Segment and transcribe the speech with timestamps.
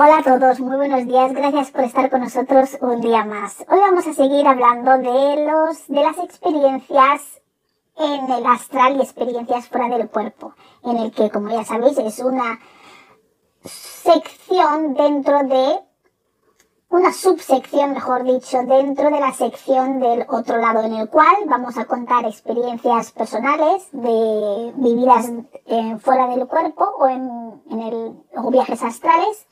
[0.00, 3.64] Hola a todos, muy buenos días, gracias por estar con nosotros un día más.
[3.68, 7.40] Hoy vamos a seguir hablando de los de las experiencias
[7.96, 12.20] en el astral y experiencias fuera del cuerpo, en el que, como ya sabéis, es
[12.20, 12.60] una
[13.64, 15.80] sección dentro de
[16.90, 21.76] una subsección, mejor dicho, dentro de la sección del otro lado, en el cual vamos
[21.76, 25.30] a contar experiencias personales de vividas
[26.00, 29.46] fuera del cuerpo o en, el, o viajes astrales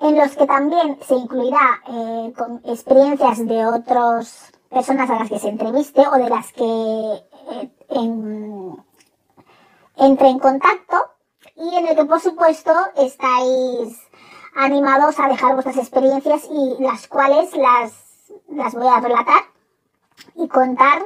[0.00, 2.32] en los que también se incluirá eh,
[2.64, 7.70] experiencias de otras personas a las que se entreviste o de las que eh,
[9.96, 10.96] entre en contacto.
[11.56, 13.98] Y en el que por supuesto estáis
[14.54, 17.92] animados a dejar vuestras experiencias y las cuales las,
[18.48, 19.42] las voy a relatar
[20.34, 21.02] y contar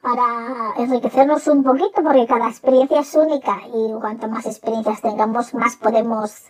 [0.00, 5.76] para enriquecernos un poquito porque cada experiencia es única y cuanto más experiencias tengamos más
[5.76, 6.46] podemos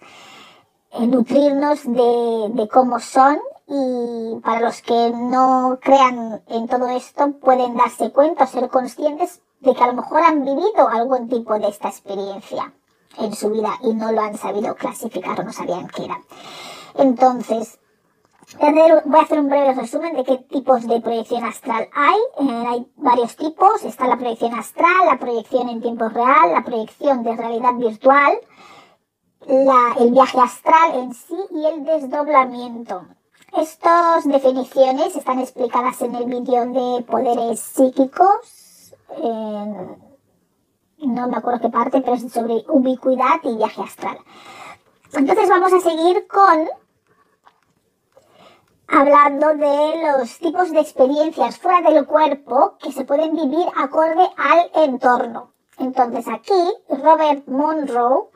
[0.92, 3.38] eh, nutrirnos de, de cómo son.
[3.70, 9.74] Y para los que no crean en todo esto pueden darse cuenta ser conscientes de
[9.74, 12.72] que a lo mejor han vivido algún tipo de esta experiencia
[13.16, 16.20] en su vida y no lo han sabido clasificar o no sabían qué era.
[16.94, 17.78] Entonces,
[19.04, 22.18] voy a hacer un breve resumen de qué tipos de proyección astral hay.
[22.40, 23.84] Eh, hay varios tipos.
[23.84, 28.38] Está la proyección astral, la proyección en tiempo real, la proyección de realidad virtual,
[29.46, 33.06] el viaje astral en sí y el desdoblamiento.
[33.56, 38.94] Estas definiciones están explicadas en el vídeo de poderes psíquicos.
[41.06, 44.18] No me acuerdo qué parte, pero es sobre ubicuidad y viaje astral.
[45.12, 46.68] Entonces vamos a seguir con
[48.88, 54.70] hablando de los tipos de experiencias fuera del cuerpo que se pueden vivir acorde al
[54.84, 55.52] entorno.
[55.78, 58.30] Entonces aquí Robert Monroe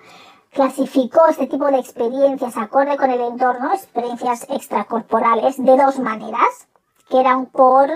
[0.50, 6.68] clasificó este tipo de experiencias acorde con el entorno, experiencias extracorporales, de dos maneras,
[7.08, 7.90] que eran por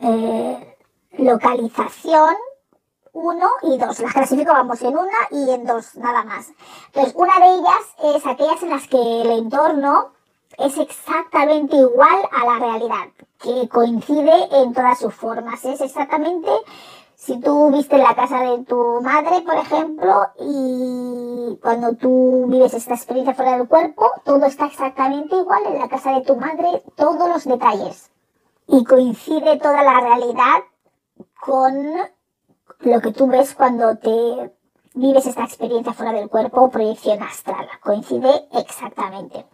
[0.00, 0.76] eh,
[1.18, 2.34] localización,
[3.20, 4.00] uno y dos.
[4.00, 6.52] Las clasificó vamos en una y en dos, nada más.
[6.86, 10.12] Entonces, una de ellas es aquellas en las que el entorno
[10.58, 15.64] es exactamente igual a la realidad, que coincide en todas sus formas.
[15.64, 16.50] Es exactamente
[17.20, 22.94] si tú viste la casa de tu madre, por ejemplo, y cuando tú vives esta
[22.94, 27.28] experiencia fuera del cuerpo, todo está exactamente igual en la casa de tu madre, todos
[27.28, 28.10] los detalles.
[28.66, 30.62] Y coincide toda la realidad
[31.40, 31.94] con
[32.80, 34.52] lo que tú ves cuando te
[34.94, 37.68] vives esta experiencia fuera del cuerpo o proyección astral.
[37.82, 39.46] Coincide exactamente.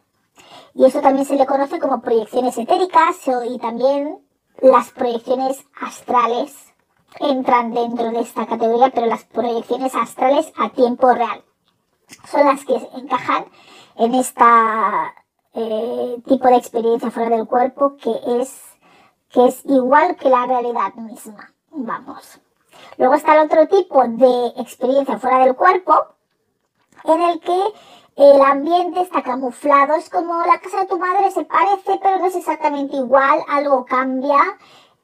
[0.75, 3.17] Y eso también se le conoce como proyecciones etéricas
[3.49, 4.19] y también
[4.61, 6.55] las proyecciones astrales
[7.21, 11.45] entran dentro de esta categoría, pero las proyecciones astrales a tiempo real
[12.31, 13.47] son las que encajan
[13.97, 15.15] en esta
[15.55, 18.63] eh, tipo de experiencia fuera del cuerpo que es,
[19.31, 21.53] que es igual que la realidad misma.
[21.71, 22.41] Vamos.
[22.99, 26.07] Luego está el otro tipo de experiencia fuera del cuerpo
[27.05, 27.65] en el que
[28.17, 32.27] el ambiente está camuflado, es como la casa de tu madre se parece, pero no
[32.27, 34.39] es exactamente igual, algo cambia,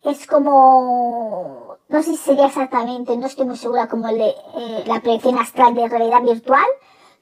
[0.02, 5.00] es como no sé si sería exactamente, no estoy muy segura como el eh, la
[5.00, 6.64] proyección astral de realidad virtual,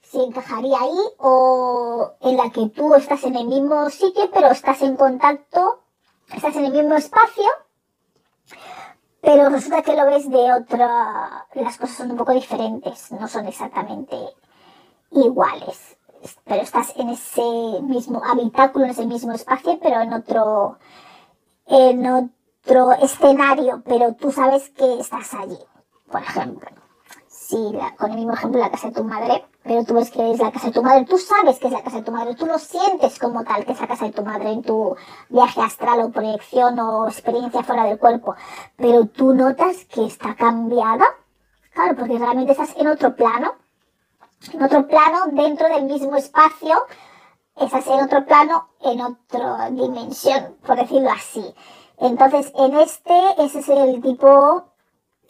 [0.00, 4.82] si encajaría ahí, o en la que tú estás en el mismo sitio, pero estás
[4.82, 5.80] en contacto,
[6.32, 7.44] estás en el mismo espacio,
[9.20, 13.46] pero resulta que lo ves de otra, las cosas son un poco diferentes, no son
[13.46, 14.16] exactamente
[15.10, 15.96] iguales,
[16.44, 17.42] pero estás en ese
[17.82, 20.78] mismo habitáculo, en ese mismo espacio, pero en otro,
[21.66, 25.58] en otro escenario, pero tú sabes que estás allí.
[26.10, 26.70] Por ejemplo,
[27.28, 27.56] si
[27.98, 30.50] con el mismo ejemplo la casa de tu madre, pero tú ves que es la
[30.50, 32.58] casa de tu madre, tú sabes que es la casa de tu madre, tú lo
[32.58, 34.96] sientes como tal que es la casa de tu madre en tu
[35.28, 38.34] viaje astral o proyección o experiencia fuera del cuerpo,
[38.76, 41.04] pero tú notas que está cambiada,
[41.72, 43.54] claro, porque realmente estás en otro plano,
[44.52, 46.82] en otro plano dentro del mismo espacio,
[47.56, 51.54] estás en otro plano, en otra dimensión, por decirlo así.
[51.98, 54.69] Entonces, en este, ese es el tipo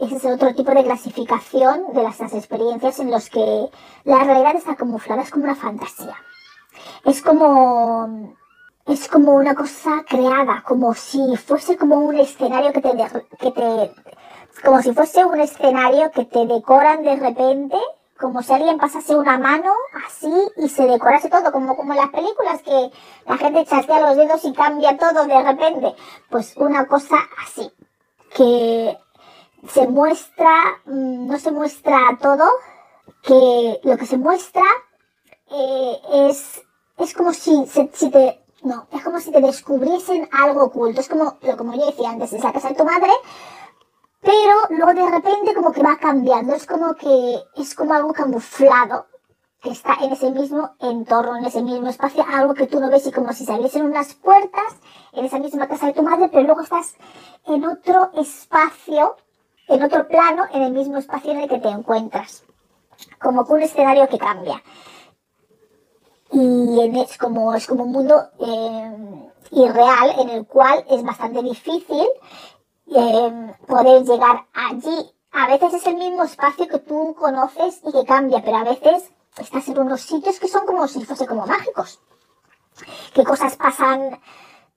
[0.01, 3.69] ese es otro tipo de clasificación de las, experiencias en los que
[4.05, 6.17] la realidad está camuflada, es como una fantasía.
[7.05, 8.35] Es como,
[8.87, 12.91] es como una cosa creada, como si fuese como un escenario que te,
[13.39, 13.93] que te,
[14.65, 17.77] como si fuese un escenario que te decoran de repente,
[18.19, 19.73] como si alguien pasase una mano
[20.07, 22.91] así y se decorase todo, como, como las películas que
[23.27, 25.95] la gente chasquea los dedos y cambia todo de repente.
[26.29, 27.71] Pues una cosa así,
[28.35, 28.99] que
[29.69, 32.45] se muestra, mm, no se muestra todo,
[33.23, 34.63] que lo que se muestra
[35.51, 36.63] eh, es,
[36.99, 41.39] es como si, si te, no, es como si te descubriesen algo oculto, es como,
[41.57, 43.11] como yo decía antes, es la casa de tu madre,
[44.21, 49.07] pero luego de repente como que va cambiando, es como que es como algo camuflado
[49.61, 53.07] que está en ese mismo entorno, en ese mismo espacio, algo que tú no ves
[53.07, 54.77] y como si se abriesen unas puertas
[55.13, 56.95] en esa misma casa de tu madre, pero luego estás
[57.47, 59.17] en otro espacio
[59.71, 62.45] en otro plano, en el mismo espacio en el que te encuentras.
[63.21, 64.63] Como que un escenario que cambia.
[66.33, 72.07] Y es como, es como un mundo eh, irreal en el cual es bastante difícil
[72.95, 75.15] eh, poder llegar allí.
[75.33, 79.13] A veces es el mismo espacio que tú conoces y que cambia, pero a veces
[79.39, 82.01] estás en unos sitios que son como si fuese como mágicos.
[83.15, 84.21] Que cosas pasan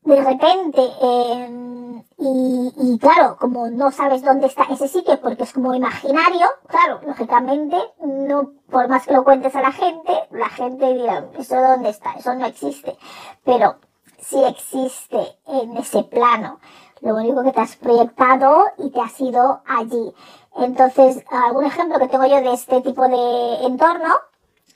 [0.06, 5.74] de repente, eh, y, claro, como no sabes dónde está ese sitio porque es como
[5.74, 11.26] imaginario, claro, lógicamente, no, por más que lo cuentes a la gente, la gente dirá,
[11.38, 12.14] ¿eso dónde está?
[12.14, 12.98] Eso no existe.
[13.44, 13.78] Pero
[14.24, 16.60] si existe en ese plano.
[17.02, 20.14] Lo único que te has proyectado y te has ido allí.
[20.56, 24.16] Entonces, algún ejemplo que tengo yo de este tipo de entorno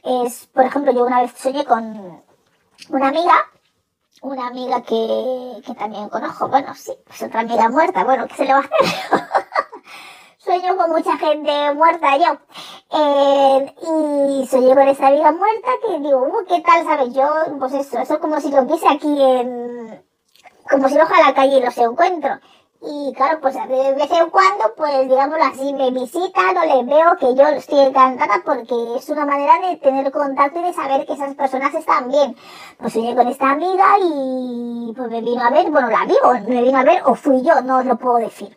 [0.03, 2.21] es, por ejemplo, yo una vez soñé con
[2.89, 3.33] una amiga
[4.21, 8.45] una amiga que, que también conozco, bueno, sí, pues otra amiga muerta, bueno, ¿qué se
[8.45, 9.27] le va a hacer?
[10.37, 12.37] Sueño con mucha gente muerta yo.
[12.91, 17.13] Eh, y soñé con esa amiga muerta que digo, uh, ¿qué tal, sabes?
[17.13, 17.27] Yo,
[17.59, 20.01] pues eso, eso es como si lo viese aquí en,
[20.69, 22.39] como si lo a la calle y los encuentro.
[22.79, 27.18] Y claro, pues de vez en cuando, pues digámoslo así, me visitan o les veo
[27.18, 31.13] que yo estoy encantada porque es una manera de tener contacto y de saber que
[31.13, 32.35] esas personas están bien.
[32.77, 36.33] Pues soñé con esta amiga y pues me vino a ver, bueno, la vi o
[36.47, 38.56] me vino a ver o fui yo, no os lo puedo decir.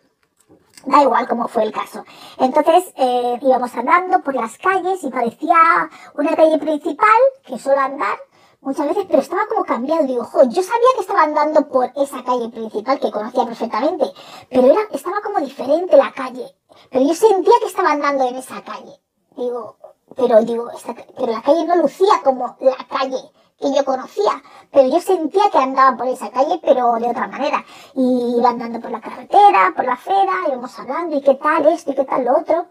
[0.85, 2.05] Da igual cómo fue el caso.
[2.37, 7.07] Entonces eh, íbamos andando por las calles y parecía una calle principal
[7.45, 8.17] que suelo andar
[8.61, 10.05] muchas veces, pero estaba como cambiado.
[10.05, 14.05] Digo, jo, yo sabía que estaba andando por esa calle principal que conocía perfectamente,
[14.49, 16.45] pero era, estaba como diferente la calle.
[16.89, 19.01] Pero yo sentía que estaba andando en esa calle.
[19.35, 19.77] Digo,
[20.15, 20.69] pero digo,
[21.17, 23.21] pero la calle no lucía como la calle
[23.59, 24.41] que yo conocía,
[24.71, 27.63] pero yo sentía que andaba por esa calle, pero de otra manera.
[27.93, 31.91] Y iba andando por la carretera, por la acera, íbamos hablando, y qué tal esto,
[31.91, 32.67] y qué tal lo otro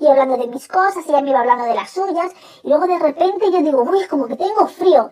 [0.00, 2.32] y hablando de mis cosas, y ella me iba hablando de las suyas,
[2.62, 5.10] y luego de repente yo digo, uy, como que tengo frío.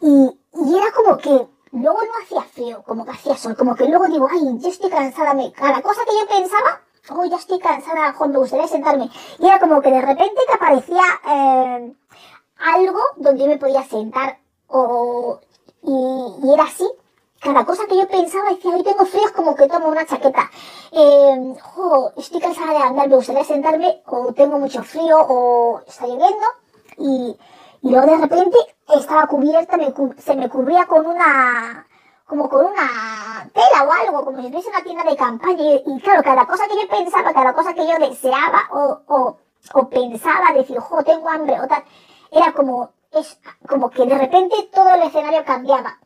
[0.00, 3.86] Y, y era como que luego no hacía frío, como que hacía sol, como que
[3.86, 7.60] luego digo, ay, yo estoy cansada, me, cada cosa que yo pensaba, oh, ya estoy
[7.60, 9.08] cansada, Juan, me gustaría sentarme.
[9.38, 11.94] Y era como que de repente que aparecía eh,
[12.58, 15.38] algo donde yo me podía sentar, o,
[15.82, 16.88] y, y era así,
[17.44, 20.50] cada cosa que yo pensaba decía, hoy tengo frío, es como que tomo una chaqueta.
[20.92, 21.54] Eh,
[22.16, 26.46] estoy cansada de andar, me gustaría sentarme, o tengo mucho frío, o está lloviendo.
[26.96, 27.36] Y,
[27.82, 28.56] y luego de repente
[28.88, 29.76] estaba cubierta,
[30.16, 31.86] se me cubría con una,
[32.26, 35.74] como con una tela o algo, como si fuese una tienda de campaña.
[35.84, 39.36] Y, claro, cada cosa que yo pensaba, cada cosa que yo deseaba o, o,
[39.74, 41.84] o pensaba, decir, jo, tengo hambre o tal,
[42.30, 43.38] era como, es
[43.68, 45.98] como que de repente todo el escenario cambiaba.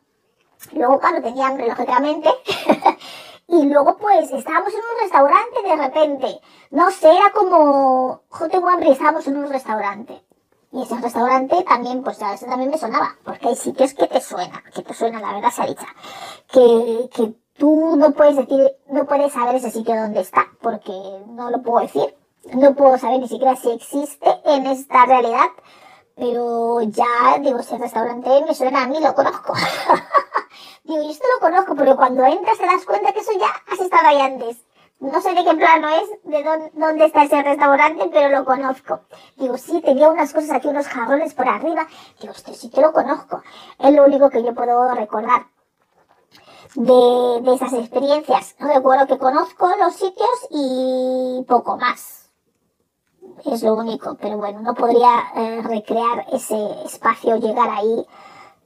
[0.73, 2.29] Luego, cuando tenía hambre, lógicamente.
[3.47, 6.41] y luego, pues, estábamos en un restaurante de repente.
[6.71, 10.23] No sé, era como, jo, tengo hambre estábamos en un restaurante.
[10.71, 14.63] Y ese restaurante también, pues veces también me sonaba, porque hay sitios que te suena,
[14.73, 15.85] que te suena, la verdad se ha dicho.
[16.51, 20.93] Que, que tú no puedes decir, no puedes saber ese sitio dónde está, porque
[21.27, 22.15] no lo puedo decir.
[22.53, 25.49] No puedo saber ni siquiera si existe en esta realidad,
[26.15, 29.53] pero ya, digo, el restaurante me suena a mí, lo conozco.
[30.89, 33.79] Digo, yo esto lo conozco, pero cuando entras te das cuenta que eso ya has
[33.79, 34.57] estado ahí antes.
[34.99, 36.43] No sé de qué plano es, de
[36.73, 39.01] dónde, está ese restaurante, pero lo conozco.
[39.37, 41.85] Digo, sí, tenía unas cosas aquí, unos jarrones por arriba.
[42.19, 43.43] Digo, este sí que lo conozco.
[43.77, 45.45] Es lo único que yo puedo recordar
[46.73, 48.55] de, de esas experiencias.
[48.57, 52.31] Recuerdo que conozco los sitios y poco más.
[53.45, 58.07] Es lo único, pero bueno, no podría eh, recrear ese espacio, llegar ahí,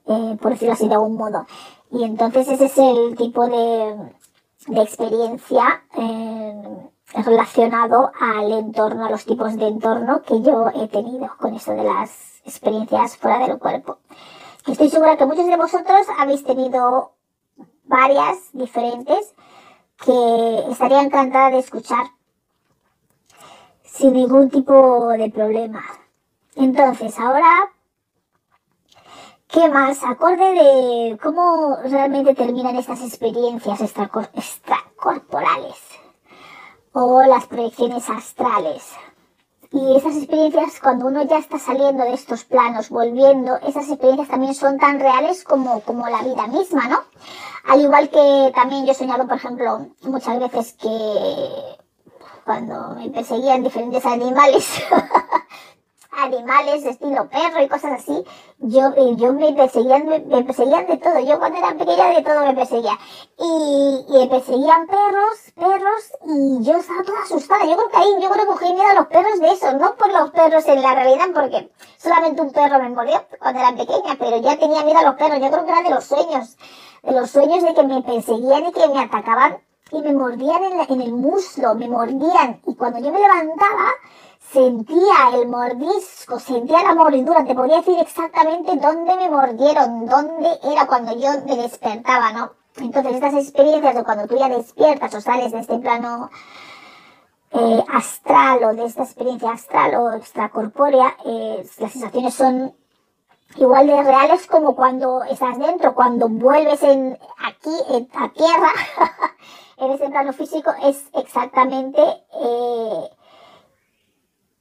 [0.06, 1.44] eh, por decirlo así de algún modo.
[1.94, 4.12] Y entonces ese es el tipo de,
[4.66, 6.90] de experiencia eh,
[7.24, 11.84] relacionado al entorno, a los tipos de entorno que yo he tenido con eso de
[11.84, 13.98] las experiencias fuera del cuerpo.
[14.66, 17.12] Estoy segura que muchos de vosotros habéis tenido
[17.84, 19.32] varias diferentes
[20.04, 22.06] que estaría encantada de escuchar
[23.84, 25.84] sin ningún tipo de problema.
[26.56, 27.70] Entonces, ahora,
[29.54, 30.02] ¿qué más?
[30.02, 35.76] Acorde de cómo realmente terminan estas experiencias extracorporales
[36.92, 38.82] o las proyecciones astrales.
[39.70, 44.56] Y esas experiencias, cuando uno ya está saliendo de estos planos, volviendo, esas experiencias también
[44.56, 46.98] son tan reales como, como la vida misma, ¿no?
[47.66, 51.78] Al igual que también yo he soñado, por ejemplo, muchas veces que
[52.44, 54.68] cuando me perseguían diferentes animales,
[56.16, 58.24] animales estilo perro y cosas así,
[58.58, 61.20] yo, yo me perseguían, me, perseguían de todo.
[61.20, 62.98] Yo cuando era pequeña de todo me perseguía.
[63.38, 67.64] Y, y me perseguían perros, perros, y yo estaba toda asustada.
[67.64, 69.94] Yo creo que ahí, yo creo que cogí miedo a los perros de eso, no
[69.96, 74.16] por los perros en la realidad, porque solamente un perro me mordió cuando era pequeña,
[74.18, 75.40] pero ya tenía miedo a los perros.
[75.40, 76.56] Yo creo que era de los sueños,
[77.02, 79.58] de los sueños de que me perseguían y que me atacaban
[79.90, 82.60] y me mordían en, en el muslo, me mordían.
[82.66, 83.92] Y cuando yo me levantaba,
[84.54, 90.86] sentía el mordisco, sentía la mordidura, te podría decir exactamente dónde me mordieron, dónde era
[90.86, 92.52] cuando yo me despertaba, ¿no?
[92.76, 96.30] Entonces estas experiencias de cuando tú ya despiertas o sales de este plano
[97.50, 102.74] eh, astral o de esta experiencia astral o extracorpórea, eh, las sensaciones son
[103.56, 107.76] igual de reales como cuando estás dentro, cuando vuelves en, aquí
[108.14, 108.70] a tierra,
[109.78, 112.00] en este plano físico, es exactamente...
[112.40, 113.10] Eh,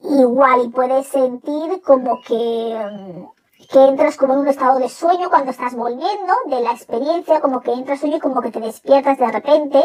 [0.04, 5.30] igual y puedes sentir como que, mm, que entras como en un estado de sueño
[5.30, 9.18] cuando estás volviendo de la experiencia, como que entras sueño y como que te despiertas
[9.18, 9.82] de repente.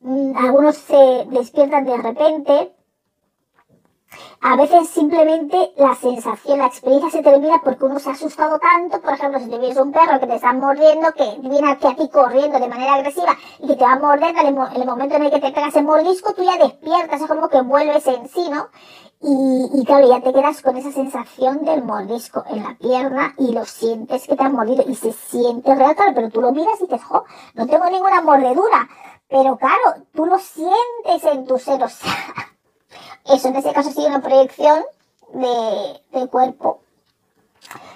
[0.00, 2.74] Mm, algunos se despiertan de repente.
[4.40, 9.00] A veces simplemente la sensación, la experiencia se termina porque uno se ha asustado tanto,
[9.00, 12.08] por ejemplo, si te un perro que te está mordiendo, que viene aquí a ti
[12.08, 15.30] corriendo de manera agresiva y que te va a morder, en el momento en el
[15.30, 18.68] que te pegas el mordisco, tú ya despiertas, es como que vuelves en sí, ¿no?
[19.24, 23.52] Y, y, claro, ya te quedas con esa sensación del mordisco en la pierna y
[23.52, 26.80] lo sientes que te han mordido y se siente real, claro, pero tú lo miras
[26.80, 28.88] y dices, jo, no tengo ninguna mordedura.
[29.28, 32.12] Pero claro, tú lo sientes en tu ser, o sea,
[33.24, 34.82] eso en ese caso sido una proyección
[35.32, 36.80] de, cuerpo,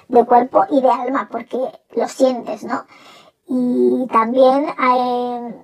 [0.08, 1.58] de cuerpo y de alma, porque
[1.94, 2.86] lo sientes, ¿no?
[3.48, 5.54] Y también hay,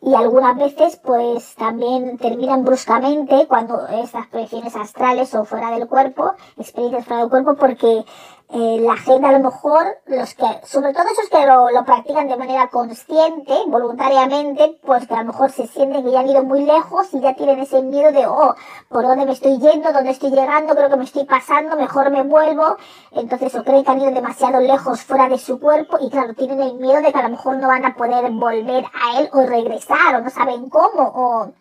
[0.00, 6.32] y algunas veces pues también terminan bruscamente cuando estas proyecciones astrales o fuera del cuerpo,
[6.56, 8.04] experiencias fuera del cuerpo, porque
[8.50, 12.28] eh, la gente a lo mejor, los que, sobre todo esos que lo, lo, practican
[12.28, 16.42] de manera consciente, voluntariamente, pues que a lo mejor se sienten que ya han ido
[16.42, 18.54] muy lejos y ya tienen ese miedo de, oh,
[18.88, 19.92] ¿por dónde me estoy yendo?
[19.92, 20.74] ¿Dónde estoy llegando?
[20.74, 22.78] Creo que me estoy pasando, mejor me vuelvo.
[23.12, 26.62] Entonces, o creen que han ido demasiado lejos fuera de su cuerpo y claro, tienen
[26.62, 29.42] el miedo de que a lo mejor no van a poder volver a él o
[29.42, 31.52] regresar o no saben cómo o,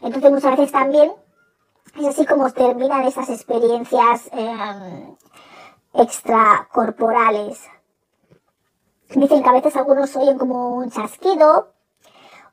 [0.00, 1.12] entonces muchas veces también
[1.98, 5.14] es así como terminan esas experiencias, eh,
[5.94, 7.68] extracorporales.
[9.10, 11.72] Dicen que a veces algunos oyen como un chasquido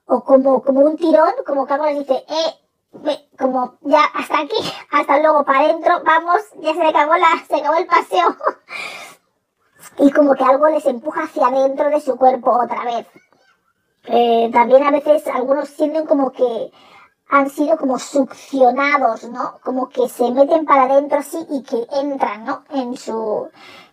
[0.06, 4.56] o como, como un tirón, como que algo les dice, eh, como ya hasta aquí,
[4.92, 8.36] hasta luego para adentro, vamos, ya se acabó la, se acabó el paseo.
[10.00, 13.08] y como que algo les empuja hacia adentro de su cuerpo otra vez.
[14.06, 16.72] Eh, también a veces algunos sienten como que
[17.30, 19.60] han sido como succionados, ¿no?
[19.64, 22.64] Como que se meten para adentro así y que entran, ¿no?
[22.72, 23.48] En su,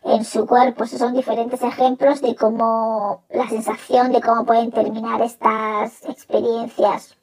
[0.04, 0.84] en su cuerpo.
[0.84, 7.14] Esos son diferentes ejemplos de cómo, la sensación de cómo pueden terminar estas experiencias.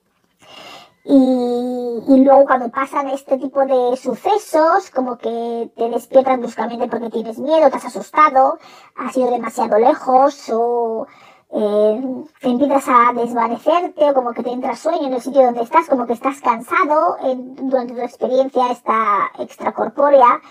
[1.04, 7.10] Y, y luego cuando pasan este tipo de sucesos, como que te despiertan bruscamente porque
[7.10, 8.60] tienes miedo, te has asustado,
[8.96, 11.08] has ido demasiado lejos o
[11.56, 15.88] eh, empiezas a desvanecerte o como que te entra sueño en el sitio donde estás,
[15.88, 17.18] como que estás cansado
[17.62, 20.42] durante tu experiencia esta extracorpórea.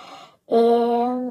[0.47, 1.31] Eh,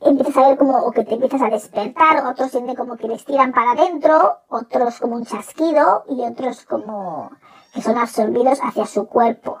[0.00, 3.22] empiezas a ver como o que te empiezas a despertar, otros sienten como que les
[3.26, 7.30] tiran para adentro, otros como un chasquido y otros como
[7.74, 9.58] que son absorbidos hacia su cuerpo.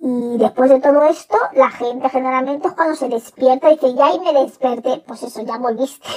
[0.00, 4.34] Y después de todo esto, la gente generalmente cuando se despierta dice, ya y me
[4.34, 6.08] desperté, pues eso, ya volviste.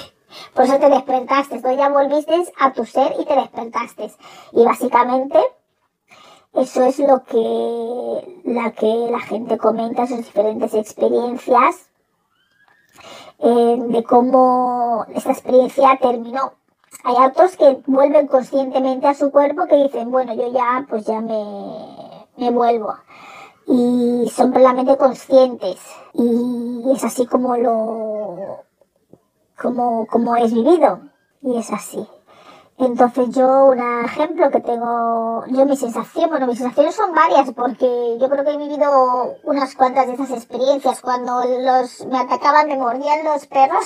[0.53, 4.11] Por eso te despertaste, entonces ya volviste a tu ser y te despertaste.
[4.53, 5.39] Y básicamente
[6.53, 11.89] eso es lo que la, que la gente comenta, sus diferentes experiencias,
[13.39, 16.53] eh, de cómo esta experiencia terminó.
[17.03, 21.21] Hay otros que vuelven conscientemente a su cuerpo que dicen, bueno, yo ya, pues ya
[21.21, 22.95] me, me vuelvo.
[23.65, 25.79] Y son plenamente conscientes.
[26.13, 28.65] Y es así como lo,
[29.61, 30.99] como, como es vivido.
[31.41, 32.07] Y es así.
[32.77, 38.17] Entonces yo, un ejemplo que tengo, yo mi sensación, bueno, mis sensaciones son varias porque
[38.19, 42.77] yo creo que he vivido unas cuantas de esas experiencias cuando los, me atacaban, me
[42.77, 43.85] mordían los perros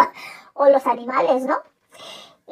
[0.54, 1.56] o los animales, ¿no?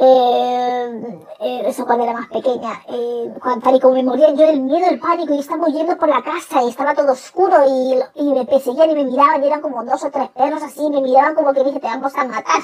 [0.03, 4.47] Eh, eh, eso cuando era más pequeña, eh, cuando, tal y como me mordían, yo
[4.47, 8.01] el miedo, el pánico, y estaba huyendo por la casa y estaba todo oscuro y,
[8.15, 11.03] y me perseguían y me miraban y eran como dos o tres perros así, me
[11.03, 12.63] miraban como que dije, te vamos a matar.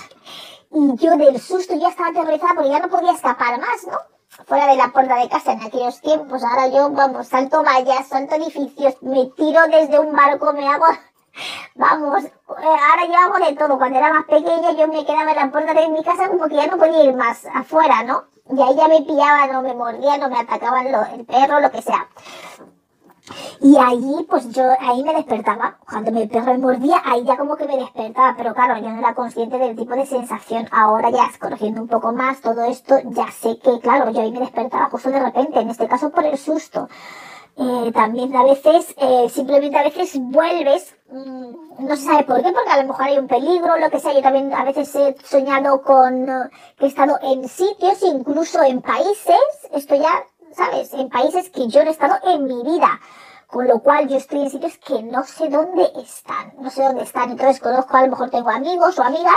[0.70, 3.98] Y yo del susto ya estaba aterrorizada porque ya no podía escapar más, ¿no?
[4.46, 6.42] Fuera de la puerta de casa en aquellos tiempos.
[6.42, 10.86] Ahora yo, vamos, salto vallas, salto edificios, me tiro desde un barco, me hago...
[11.74, 13.78] Vamos, eh, ahora yo hago de todo.
[13.78, 16.56] Cuando era más pequeña yo me quedaba en la puerta de mi casa como que
[16.56, 18.24] ya no podía ir más afuera, ¿no?
[18.50, 21.82] Y ahí ya me pillaban o me mordían o me atacaban el perro, lo que
[21.82, 22.08] sea.
[23.60, 25.78] Y allí, pues yo, ahí me despertaba.
[25.88, 28.34] Cuando mi perro me mordía, ahí ya como que me despertaba.
[28.36, 30.68] Pero claro, yo no era consciente del tipo de sensación.
[30.70, 34.40] Ahora ya, conociendo un poco más todo esto, ya sé que, claro, yo ahí me
[34.40, 35.60] despertaba justo de repente.
[35.60, 36.88] En este caso por el susto.
[37.58, 42.52] Eh, también a veces, eh, simplemente a veces vuelves, mmm, no se sabe por qué,
[42.52, 44.12] porque a lo mejor hay un peligro, lo que sea.
[44.12, 48.82] Yo también a veces he soñado con uh, que he estado en sitios, incluso en
[48.82, 49.40] países.
[49.72, 50.24] Esto ya
[50.56, 50.92] ¿sabes?
[50.94, 53.00] En países que yo no he estado en mi vida.
[53.46, 56.54] Con lo cual yo estoy en sitios que no sé dónde están.
[56.58, 57.30] No sé dónde están.
[57.30, 59.34] Entonces conozco, a lo mejor tengo amigos o amigas.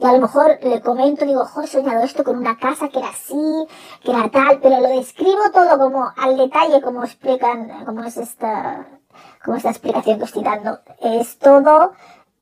[0.00, 2.98] Y a lo mejor le comento, digo, jo, he soñado esto con una casa que
[2.98, 3.66] era así,
[4.02, 8.86] que era tal, pero lo describo todo como al detalle, como explican, como es esta,
[9.44, 10.78] como esta explicación que estoy dando.
[11.00, 11.92] Es todo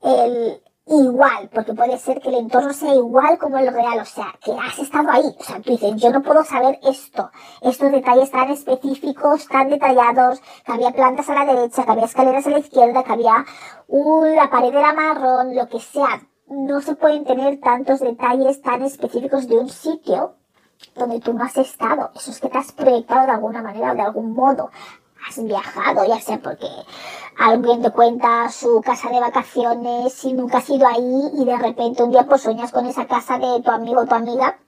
[0.01, 4.33] el, igual, porque puede ser que el entorno sea igual como el real, o sea,
[4.43, 7.29] que has estado ahí, o sea, tú dices, yo no puedo saber esto,
[7.61, 12.47] estos detalles tan específicos, tan detallados, que había plantas a la derecha, que había escaleras
[12.47, 13.45] a la izquierda, que había
[13.87, 19.47] una pared era marrón, lo que sea, no se pueden tener tantos detalles tan específicos
[19.47, 20.35] de un sitio
[20.95, 23.95] donde tú no has estado, eso es que te has proyectado de alguna manera o
[23.95, 24.69] de algún modo,
[25.27, 26.67] has viajado, ya sea porque
[27.37, 32.03] alguien te cuenta su casa de vacaciones y nunca has ido ahí y de repente
[32.03, 34.59] un día pues sueñas con esa casa de tu amigo o tu amiga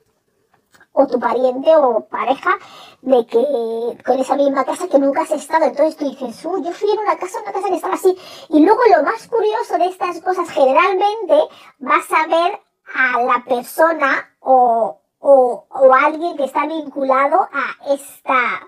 [0.91, 2.57] o tu pariente o pareja
[3.01, 5.65] de que con esa misma casa que nunca has estado.
[5.65, 8.17] Entonces tú dices, uy, yo fui en una casa, una casa que estaba así.
[8.49, 11.35] Y luego lo más curioso de estas cosas, generalmente
[11.79, 12.59] vas a ver
[12.95, 18.67] a la persona o, o, o alguien que está vinculado a esta,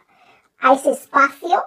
[0.60, 1.64] a ese espacio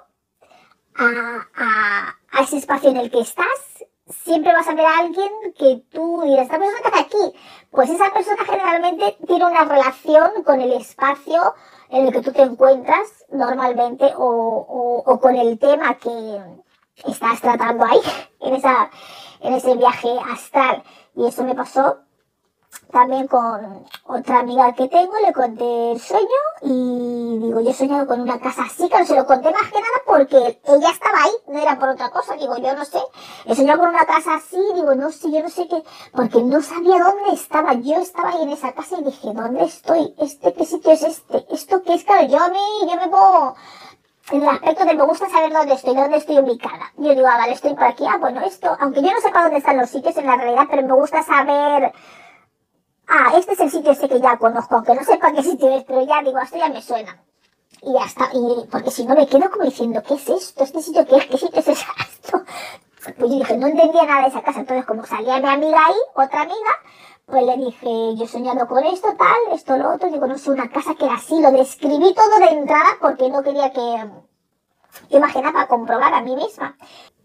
[0.96, 3.73] a, a, a, ese espacio en el que estás,
[4.06, 7.38] siempre vas a ver a alguien que tú dirás, esta persona está aquí.
[7.70, 11.54] Pues esa persona generalmente tiene una relación con el espacio
[11.88, 16.40] en el que tú te encuentras normalmente o, o, con el tema que
[17.06, 18.00] estás tratando ahí,
[18.40, 18.90] en, esa,
[19.40, 20.82] en ese viaje astral.
[21.16, 22.03] Y eso me pasó
[22.90, 26.28] también con otra amiga que tengo, le conté el sueño
[26.62, 29.80] y digo, yo he soñado con una casa así, no se lo conté más que
[29.80, 32.98] nada porque ella estaba ahí, no era por otra cosa, digo, yo no sé,
[33.46, 35.82] he soñado con una casa así, digo, no sé, yo no sé qué,
[36.12, 40.14] porque no sabía dónde estaba, yo estaba ahí en esa casa y dije, ¿dónde estoy?
[40.18, 41.46] ¿Este qué sitio es este?
[41.50, 42.04] ¿Esto qué es?
[42.04, 42.58] Claro, yo a mí,
[42.88, 43.54] yo me pongo
[44.30, 46.92] en el aspecto de me gusta saber dónde estoy, dónde estoy ubicada.
[46.96, 49.58] Yo digo, ah, vale, estoy por aquí, ah, bueno, esto, aunque yo no sepa dónde
[49.58, 51.92] están los sitios en la realidad, pero me gusta saber
[53.08, 55.84] ah, este es el sitio este que ya conozco, aunque no sepa qué sitio es,
[55.84, 57.22] pero ya digo, esto ya me suena.
[57.82, 60.64] Y ya está, y porque si no me quedo como diciendo, ¿qué es esto?
[60.64, 61.26] ¿Este sitio qué es?
[61.26, 62.42] ¿Qué sitio es esto?
[63.18, 65.96] Pues yo dije, no entendía nada de esa casa, entonces como salía mi amiga ahí,
[66.14, 66.70] otra amiga,
[67.26, 70.50] pues le dije, yo he soñado con esto, tal, esto, lo otro, digo, no sé,
[70.50, 74.08] una casa que era así, lo describí todo de entrada porque no quería que,
[75.10, 76.76] imaginaba comprobar a mí misma.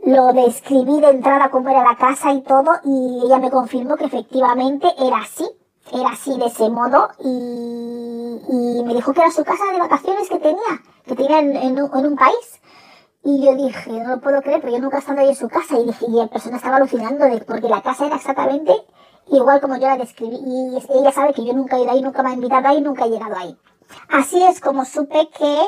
[0.03, 4.05] Lo describí de entrada cómo era la casa y todo y ella me confirmó que
[4.05, 5.45] efectivamente era así
[5.91, 10.39] era así de ese modo y, me dijo que era su casa de vacaciones que
[10.39, 12.59] tenía, que tenía en, un, país.
[13.23, 15.47] Y yo dije, no lo puedo creer, pero yo nunca he estado ahí en su
[15.47, 15.77] casa.
[15.77, 18.73] Y dije, y la persona estaba alucinando porque la casa era exactamente
[19.27, 20.37] igual como yo la describí.
[20.37, 23.05] Y ella sabe que yo nunca he ido ahí, nunca me ha invitado ahí, nunca
[23.05, 23.55] he llegado ahí.
[24.09, 25.61] Así es como supe que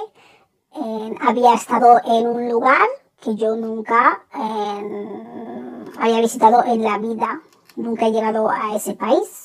[0.73, 2.87] eh, había estado en un lugar
[3.19, 7.41] que yo nunca eh, había visitado en la vida.
[7.75, 9.40] Nunca he llegado a ese país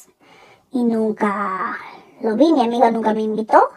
[0.77, 1.79] y nunca
[2.21, 3.71] lo vi, mi amiga nunca me invitó.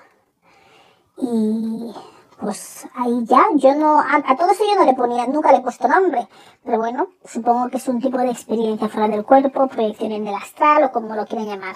[1.18, 1.94] Y
[2.42, 5.62] pues ahí ya, yo no, a, todo eso yo no le ponía, nunca le he
[5.62, 6.28] puesto nombre,
[6.64, 10.36] pero bueno, supongo que es un tipo de experiencia fuera del cuerpo, proyección en el
[10.36, 11.76] astral o como lo quieran llamar.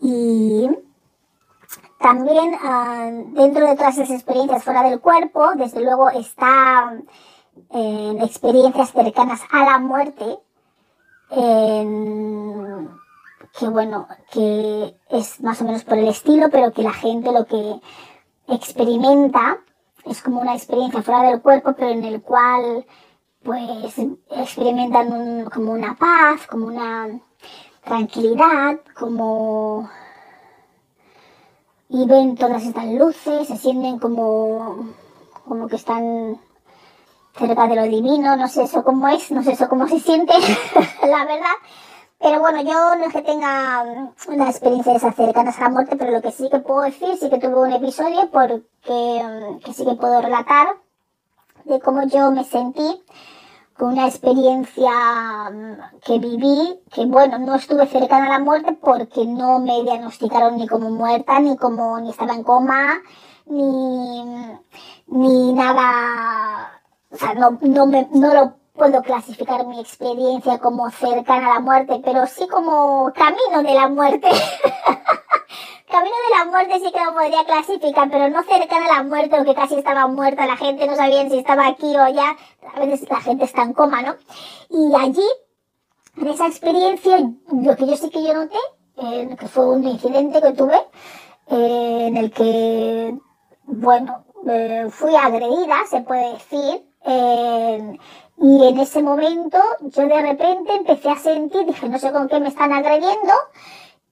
[0.00, 0.70] Y
[1.98, 6.94] también ah, dentro de todas esas experiencias fuera del cuerpo, desde luego está
[7.70, 10.38] en experiencias cercanas a la muerte,
[13.58, 17.46] que bueno, que es más o menos por el estilo, pero que la gente lo
[17.46, 17.80] que
[18.48, 19.58] experimenta
[20.04, 22.84] es como una experiencia fuera del cuerpo, pero en el cual
[23.42, 23.94] pues
[24.30, 27.20] experimentan como una paz, como una
[27.84, 29.88] tranquilidad, como
[31.88, 34.88] y ven todas estas luces, se sienten como,
[35.44, 36.40] como que están
[37.36, 40.34] cerca de lo divino, no sé eso cómo es, no sé eso cómo se siente,
[41.02, 41.56] la verdad.
[42.18, 43.84] Pero bueno, yo no es que tenga
[44.28, 47.16] una experiencia de esas cercanas a la muerte, pero lo que sí que puedo decir,
[47.18, 50.68] sí que tuve un episodio porque que sí que puedo relatar
[51.64, 53.02] de cómo yo me sentí
[53.76, 54.90] con una experiencia
[55.50, 60.56] mm, que viví, que bueno, no estuve cercana a la muerte porque no me diagnosticaron
[60.56, 63.02] ni como muerta, ni como, ni estaba en coma,
[63.46, 64.24] ni,
[65.08, 71.46] ni nada, o sea, no, no, me, no lo puedo clasificar mi experiencia como cercana
[71.46, 74.28] a la muerte, pero sí como camino de la muerte.
[75.90, 79.36] camino de la muerte sí que lo podría clasificar, pero no cercana a la muerte,
[79.36, 82.36] porque casi estaba muerta, la gente no sabía si estaba aquí o ya,
[82.74, 84.14] a veces la gente está en coma, ¿no?
[84.68, 85.26] Y allí,
[86.16, 87.18] en esa experiencia,
[87.50, 88.58] lo que yo sí que yo noté,
[88.98, 90.78] eh, que fue un incidente que tuve,
[91.48, 93.16] eh, en el que,
[93.64, 96.82] bueno, eh, fui agredida, se puede decir,
[98.38, 102.38] y en ese momento yo de repente empecé a sentir, dije, no sé con qué
[102.40, 103.32] me están agrediendo,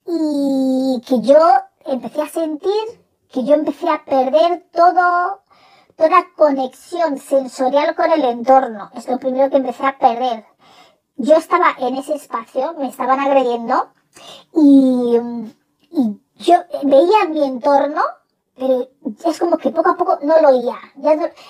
[0.06, 1.38] y que yo
[1.86, 5.42] empecé a sentir que yo empecé a perder todo,
[5.96, 8.90] toda conexión sensorial con el entorno.
[8.94, 10.44] Es lo primero que empecé a perder.
[11.16, 13.90] Yo estaba en ese espacio, me estaban agrediendo
[14.54, 15.18] y,
[15.90, 18.02] y yo veía mi entorno,
[18.56, 18.88] pero
[19.24, 20.78] es como que poco a poco no lo oía.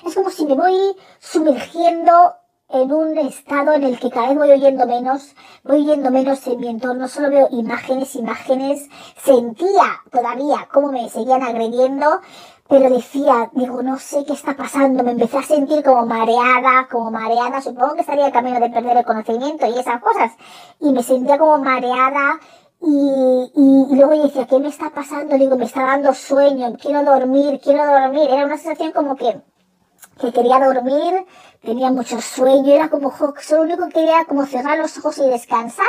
[0.06, 2.34] Es como si me voy sumergiendo
[2.74, 6.58] en un estado en el que cada vez voy oyendo menos, voy oyendo menos en
[6.58, 12.20] mi entorno, solo veo imágenes, imágenes, sentía todavía cómo me seguían agrediendo,
[12.68, 17.12] pero decía, digo, no sé qué está pasando, me empecé a sentir como mareada, como
[17.12, 20.32] mareada, supongo que estaría el camino de perder el conocimiento y esas cosas,
[20.80, 22.40] y me sentía como mareada,
[22.80, 25.38] y, y, luego yo decía, ¿qué me está pasando?
[25.38, 29.40] Digo, me está dando sueño, quiero dormir, quiero dormir, era una sensación como que
[30.20, 31.26] que quería dormir,
[31.62, 35.86] tenía mucho sueño, era como, solo único que quería como cerrar los ojos y descansar.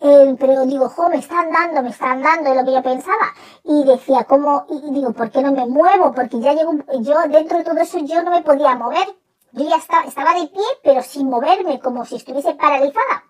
[0.00, 3.34] Eh, pero digo, jo, me están dando, me están dando, es lo que yo pensaba.
[3.64, 4.66] Y decía, ¿cómo?
[4.68, 6.12] Y, digo, ¿por qué no me muevo?
[6.12, 9.08] Porque ya llegó, yo dentro de todo eso yo no me podía mover.
[9.52, 13.24] Yo ya estaba, estaba de pie, pero sin moverme, como si estuviese paralizada.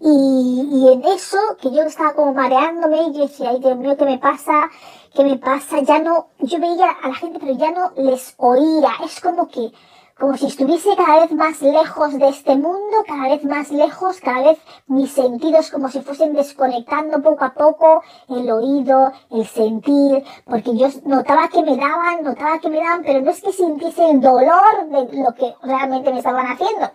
[0.00, 3.96] Y, y en eso, que yo estaba como mareándome, y yo decía, ay Dios mío,
[3.96, 4.70] ¿qué me pasa?
[5.14, 5.80] ¿Qué me pasa?
[5.80, 8.90] Ya no, yo veía a la gente, pero ya no les oía.
[9.04, 9.72] Es como que,
[10.18, 14.42] como si estuviese cada vez más lejos de este mundo, cada vez más lejos, cada
[14.42, 20.76] vez mis sentidos como si fuesen desconectando poco a poco el oído, el sentir, porque
[20.76, 24.20] yo notaba que me daban, notaba que me daban, pero no es que sintiese el
[24.20, 26.90] dolor de lo que realmente me estaban haciendo.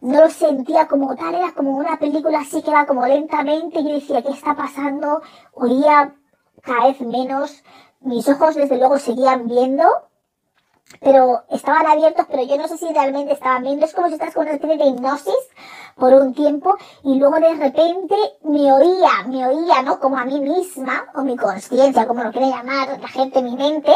[0.00, 3.84] No lo sentía como tal, era como una película así que va como lentamente y
[3.88, 5.22] yo decía, ¿qué está pasando?
[5.52, 6.14] Oía
[6.62, 7.62] cada vez menos.
[8.00, 9.84] Mis ojos desde luego seguían viendo,
[11.00, 13.86] pero estaban abiertos, pero yo no sé si realmente estaban viendo.
[13.86, 15.34] Es como si estás con una especie de hipnosis
[15.96, 19.98] por un tiempo y luego de repente me oía, me oía, ¿no?
[19.98, 23.92] Como a mí misma, o mi conciencia, como lo quiere llamar la gente, mi mente,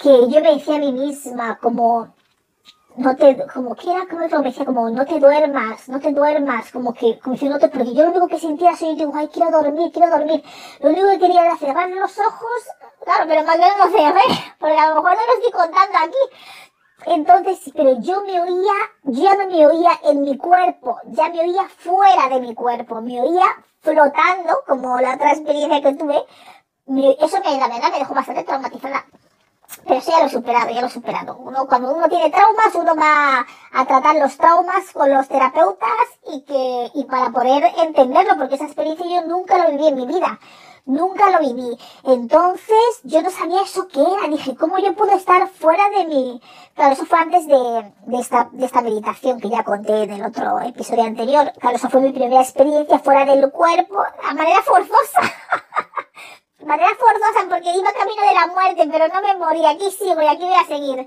[0.00, 2.13] que yo me decía a mí misma como,
[2.96, 6.70] no te, como que era, como me decía, como no te duermas, no te duermas,
[6.70, 9.12] como que, como si no te, porque yo lo único que sentía era, yo digo,
[9.14, 10.44] ay, quiero dormir, quiero dormir.
[10.80, 12.62] Lo único que quería era cerrar los ojos,
[13.04, 14.20] claro, pero más bien no cerré,
[14.58, 16.36] porque a lo mejor no lo estoy contando aquí.
[17.06, 21.68] Entonces, pero yo me oía, ya no me oía en mi cuerpo, ya me oía
[21.76, 23.46] fuera de mi cuerpo, me oía
[23.80, 26.24] flotando, como la otra experiencia que tuve.
[27.20, 29.04] eso me, la verdad me dejó bastante traumatizada
[29.86, 31.36] pero sí, ya lo he superado, ya lo he superado.
[31.36, 35.88] Uno, cuando uno tiene traumas, uno va a tratar los traumas con los terapeutas
[36.32, 40.06] y que, y para poder entenderlo, porque esa experiencia yo nunca lo viví en mi
[40.06, 40.38] vida.
[40.86, 41.78] Nunca lo viví.
[42.04, 44.28] Entonces, yo no sabía eso qué era.
[44.28, 46.42] Dije, ¿cómo yo puedo estar fuera de mi...
[46.74, 50.24] Claro, eso fue antes de, de, esta, de esta meditación que ya conté en el
[50.24, 51.52] otro episodio anterior.
[51.58, 55.20] Claro, eso fue mi primera experiencia fuera del cuerpo, a manera forzosa.
[56.64, 60.26] manera forzosa porque iba camino de la muerte, pero no me morí, aquí sigo y
[60.26, 61.06] aquí voy a seguir.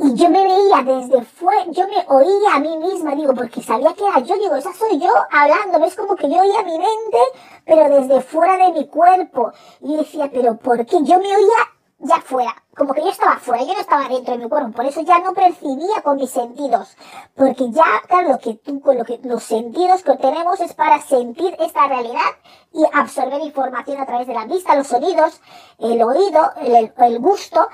[0.00, 3.92] Y yo me veía desde fuera, yo me oía a mí misma, digo, porque sabía
[3.94, 7.18] que era yo, digo, esa soy yo hablando, es como que yo oía mi mente,
[7.64, 9.52] pero desde fuera de mi cuerpo.
[9.80, 10.98] Y decía, pero ¿por qué?
[11.02, 14.44] Yo me oía ya fuera, como que yo estaba fuera, yo no estaba dentro de
[14.44, 16.96] mi cuerpo, por eso ya no percibía con mis sentidos,
[17.34, 21.00] porque ya, claro, lo que tú, con lo que, los sentidos que tenemos es para
[21.00, 22.30] sentir esta realidad
[22.72, 25.40] y absorber información a través de la vista, los sonidos,
[25.78, 27.68] el oído, el, el gusto,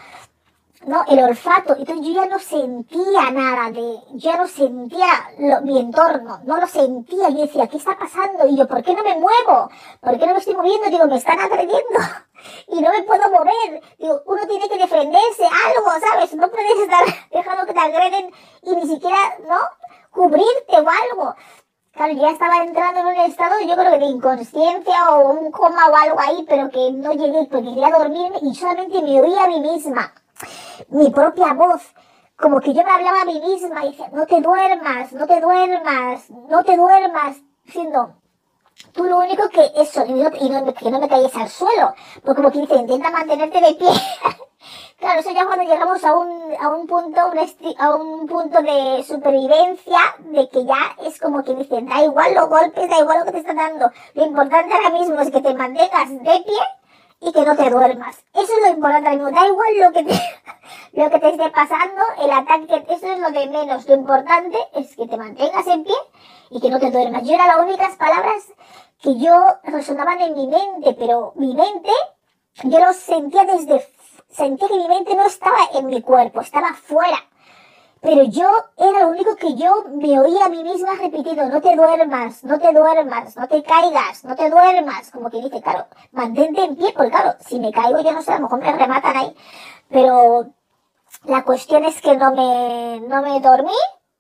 [0.87, 1.05] ¿no?
[1.09, 1.77] El olfato.
[1.77, 5.07] Entonces yo ya no sentía nada de, yo ya no sentía
[5.63, 7.31] mi entorno, no lo sentía.
[7.31, 8.47] Yo decía, ¿qué está pasando?
[8.47, 9.71] Y yo, ¿por qué no me muevo?
[10.01, 10.89] ¿Por qué no me estoy moviendo?
[10.89, 11.99] Digo, me están agrediendo
[12.69, 13.83] y no me puedo mover.
[13.99, 16.35] Digo, uno tiene que defenderse, algo, ¿sabes?
[16.35, 18.31] No puedes estar dejando que te agreden
[18.63, 19.19] y ni siquiera,
[19.49, 19.59] ¿no?
[20.11, 21.35] Cubrirte o algo.
[21.93, 25.87] Claro, ya estaba entrando en un estado, yo creo que de inconsciencia o un coma
[25.87, 29.47] o algo ahí, pero que no llegué porque quería dormirme y solamente me oía a
[29.47, 30.13] mí misma
[30.89, 31.83] mi propia voz,
[32.37, 35.41] como que yo me hablaba a mí misma y decía, no te duermas, no te
[35.41, 38.15] duermas, no te duermas, diciendo,
[38.93, 42.43] tú lo único que es sonido y no, que no me caigas al suelo, porque
[42.43, 43.89] como que dice, intenta mantenerte de pie.
[44.99, 47.21] claro, eso ya cuando llegamos a un, a un punto,
[47.79, 52.49] a un punto de supervivencia, de que ya es como que dice, da igual los
[52.49, 55.55] golpes, da igual lo que te están dando, lo importante ahora mismo es que te
[55.55, 56.84] mantengas de pie
[57.25, 58.17] y que no te duermas.
[58.35, 60.13] Eso es lo importante, Da igual lo que te,
[60.93, 63.89] lo que te esté pasando, el ataque, eso es lo de menos.
[63.89, 65.95] Lo importante es que te mantengas en pie
[66.51, 67.25] y que no te duermas.
[67.25, 68.45] Yo era las únicas palabras
[69.01, 69.35] que yo
[69.65, 71.91] resonaban en mi mente, pero mi mente,
[72.65, 73.87] yo lo sentía desde,
[74.29, 77.19] sentía que mi mente no estaba en mi cuerpo, estaba fuera.
[78.05, 81.75] Pero yo era lo único que yo me oía a mí misma repitiendo, no te
[81.75, 85.11] duermas, no te duermas, no te caigas, no te duermas.
[85.11, 88.33] Como que dice, claro, mantente en pie, porque claro, si me caigo yo no sé,
[88.33, 89.35] a lo mejor me rematan ahí.
[89.89, 90.49] Pero
[91.25, 93.73] la cuestión es que no me, no me dormí,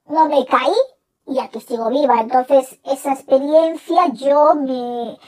[0.06, 0.72] no me caí
[1.26, 2.22] y aquí sigo viva.
[2.22, 5.18] Entonces, esa experiencia yo me,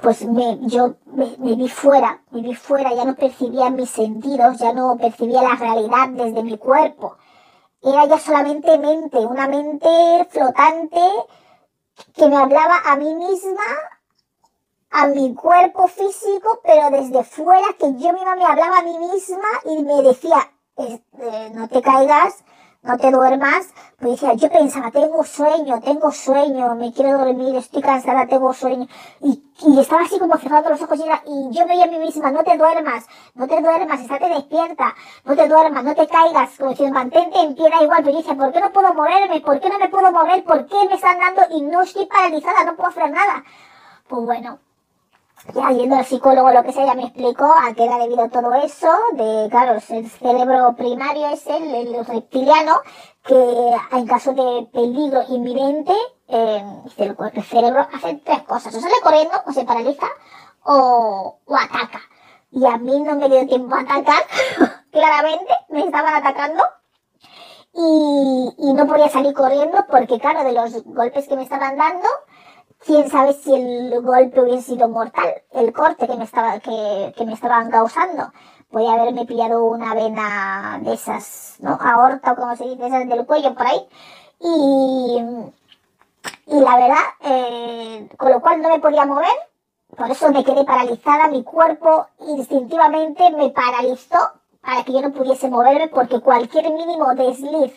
[0.00, 4.72] pues me, yo me, vi fuera, me vi fuera, ya no percibía mis sentidos, ya
[4.72, 7.18] no percibía la realidad desde mi cuerpo
[7.82, 9.88] era ya solamente mente, una mente
[10.30, 11.00] flotante
[12.14, 13.62] que me hablaba a mí misma,
[14.90, 19.48] a mi cuerpo físico, pero desde fuera, que yo misma me hablaba a mí misma
[19.64, 21.00] y me decía, eh,
[21.54, 22.44] no te caigas,
[22.88, 27.82] no te duermas, pues decía, yo pensaba, tengo sueño, tengo sueño, me quiero dormir, estoy
[27.82, 28.86] cansada, tengo sueño.
[29.20, 31.98] Y, y estaba así como cerrando los ojos y, era, y yo veía a mí
[31.98, 34.94] misma, no te duermas, no te duermas, estate despierta,
[35.26, 37.98] no te duermas, no te caigas, como si mantente en pie, da igual.
[37.98, 39.42] Pero yo decía, ¿por qué no puedo moverme?
[39.42, 40.42] ¿Por qué no me puedo mover?
[40.44, 43.44] ¿Por qué me están dando y no estoy paralizada, no puedo hacer nada?
[44.08, 44.60] Pues bueno,
[45.54, 48.52] ya yendo al psicólogo lo que sea, ya me explicó a qué era debido todo
[48.54, 52.80] eso, de, claro, el cerebro primario es el, reptiliano,
[53.24, 55.92] que en caso de peligro inminente,
[56.28, 56.62] eh,
[56.96, 60.06] el, el, cerebro hace tres cosas, o sale corriendo, o se paraliza,
[60.64, 62.00] o, o ataca.
[62.50, 64.24] Y a mí no me dio tiempo a atacar,
[64.90, 66.64] claramente, me estaban atacando,
[67.72, 72.08] y, y no podía salir corriendo porque, claro, de los golpes que me estaban dando,
[72.84, 77.24] quién sabe si el golpe hubiese sido mortal, el corte que me estaba, que, que
[77.24, 78.32] me estaban causando.
[78.70, 81.78] Podía haberme pillado una vena de esas, ¿no?
[81.80, 83.88] Aorta o como se dice, esas del cuello por ahí.
[84.40, 85.18] Y,
[86.46, 89.26] y la verdad, eh, con lo cual no me podía mover,
[89.96, 94.18] por eso me quedé paralizada, mi cuerpo instintivamente me paralizó
[94.60, 97.72] para que yo no pudiese moverme porque cualquier mínimo desliz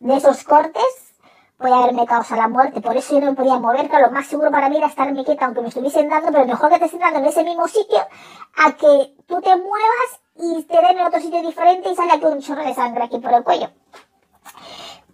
[0.00, 1.09] de esos cortes
[1.60, 2.80] puede haberme causado la muerte.
[2.80, 3.88] Por eso yo no podía mover.
[3.90, 6.78] Lo más seguro para mí era estarme quieta aunque me estuviesen dando, pero mejor que
[6.78, 7.98] te estén dando en ese mismo sitio
[8.56, 12.24] a que tú te muevas y te den en otro sitio diferente y sale aquí
[12.24, 13.70] un chorro de sangre aquí por el cuello.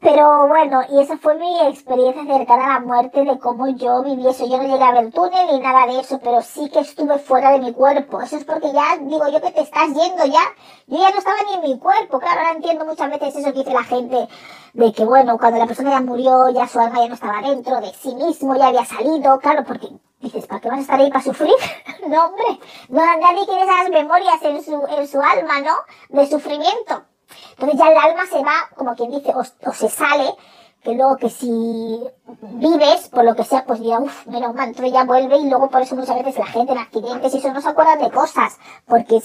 [0.01, 4.27] Pero bueno, y esa fue mi experiencia cercana a la muerte, de cómo yo viví
[4.27, 4.47] eso.
[4.47, 7.53] Yo no llegué a ver túnel ni nada de eso, pero sí que estuve fuera
[7.53, 8.21] de mi cuerpo.
[8.21, 10.43] Eso es porque ya, digo yo que te estás yendo ya.
[10.87, 12.19] Yo ya no estaba ni en mi cuerpo.
[12.19, 14.29] Claro, ahora entiendo muchas veces eso que dice la gente,
[14.75, 17.81] de que bueno, cuando la persona ya murió, ya su alma ya no estaba dentro
[17.81, 19.39] de sí mismo, ya había salido.
[19.39, 19.89] Claro, porque
[20.21, 21.55] dices, ¿para qué vas a estar ahí para sufrir?
[22.09, 25.75] no, hombre, no, nadie quiere esas memorias en su, en su alma, ¿no?
[26.11, 27.05] De sufrimiento.
[27.51, 30.35] Entonces ya el alma se va, como quien dice, o, se sale,
[30.83, 32.01] que luego que si
[32.41, 35.69] vives, por lo que sea, pues dirá, uff, menos mal, entonces ya vuelve y luego
[35.69, 38.59] por eso muchas veces la gente en accidentes y eso no se acuerdan de cosas,
[38.87, 39.17] porque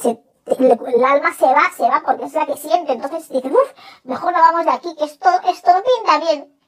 [0.46, 4.34] el, alma se va, se va porque es la que siente, entonces dice, uff, mejor
[4.34, 6.62] no vamos de aquí, que esto, esto no pinta bien.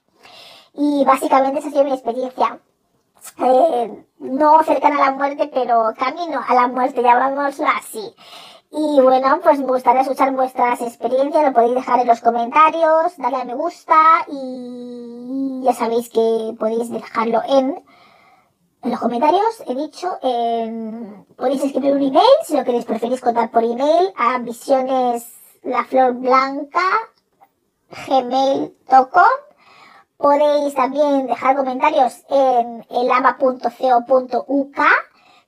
[0.75, 2.59] Y básicamente esa ha sido mi experiencia.
[3.37, 8.13] Eh, no cercana a la muerte, pero camino a la muerte, llamámoslo así.
[8.75, 13.37] Y bueno, pues me gustaría escuchar vuestras experiencias, lo podéis dejar en los comentarios, darle
[13.37, 13.95] a me gusta
[14.27, 17.85] y ya sabéis que podéis dejarlo en,
[18.81, 20.09] en los comentarios, he dicho,
[21.37, 25.31] podéis escribir un email si lo queréis, preferís contar por email a visiones
[25.61, 26.81] la flor blanca
[28.07, 29.53] gmail.com
[30.17, 34.77] Podéis también dejar comentarios en elama.co.uk,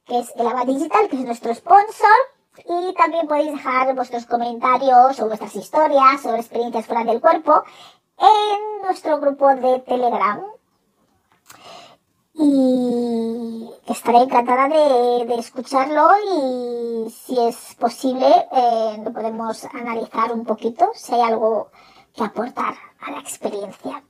[0.05, 2.34] que es el AMA Digital, que es nuestro sponsor.
[2.57, 7.63] Y también podéis dejar vuestros comentarios o vuestras historias sobre experiencias fuera del cuerpo
[8.17, 10.41] en nuestro grupo de Telegram.
[12.33, 20.91] Y estaré encantada de, escucharlo y si es posible eh, lo podemos analizar un poquito
[20.93, 21.69] si hay algo
[22.13, 24.03] que aportar a la experiencia.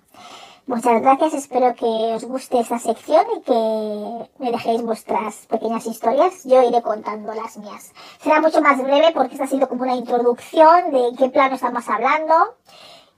[0.68, 6.44] Muchas gracias, espero que os guste esta sección y que me dejéis vuestras pequeñas historias.
[6.44, 7.94] Yo iré contando las mías.
[8.20, 11.88] Será mucho más breve porque esta ha sido como una introducción de qué plano estamos
[11.88, 12.34] hablando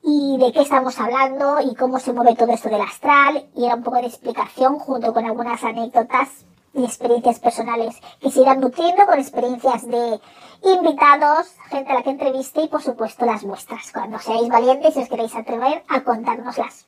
[0.04, 3.76] y de qué estamos hablando y cómo se mueve todo esto del astral y era
[3.76, 6.28] un poco de explicación junto con algunas anécdotas
[6.74, 10.20] y experiencias personales que se irán nutriendo con experiencias de
[10.64, 15.00] invitados, gente a la que entreviste y por supuesto las vuestras, cuando seáis valientes y
[15.00, 16.88] os queréis atrever a contárnoslas.